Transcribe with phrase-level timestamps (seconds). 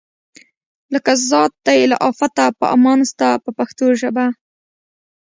[0.93, 4.25] لکه ذات دی له آفته په امان ستا په پښتو ژبه.